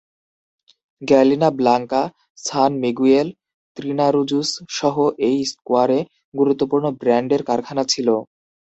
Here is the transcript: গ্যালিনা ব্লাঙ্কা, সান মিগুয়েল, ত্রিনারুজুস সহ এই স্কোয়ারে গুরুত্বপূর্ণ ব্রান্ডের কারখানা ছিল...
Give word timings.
গ্যালিনা 1.01 1.49
ব্লাঙ্কা, 1.59 2.01
সান 2.43 2.71
মিগুয়েল, 2.81 3.27
ত্রিনারুজুস 3.77 4.49
সহ 4.77 4.95
এই 5.27 5.37
স্কোয়ারে 5.51 5.99
গুরুত্বপূর্ণ 6.33 6.85
ব্রান্ডের 7.01 7.41
কারখানা 7.49 7.83
ছিল... 7.89 8.07